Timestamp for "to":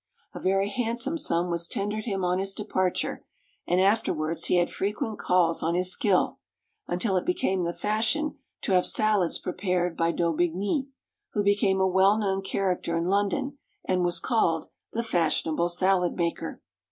8.63-8.71